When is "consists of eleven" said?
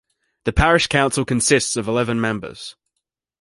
1.25-2.19